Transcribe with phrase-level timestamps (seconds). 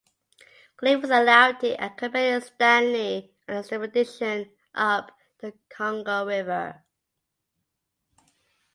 [0.77, 6.83] Glave was allowed to accompany Stanley on the expedition up the Congo river.